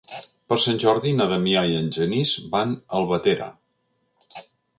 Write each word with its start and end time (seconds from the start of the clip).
Per 0.51 0.55
Sant 0.61 0.79
Jordi 0.83 1.11
na 1.17 1.27
Damià 1.31 1.63
i 1.73 1.77
en 1.81 1.91
Genís 1.99 2.33
van 2.57 2.73
a 2.79 2.83
Albatera. 3.01 3.51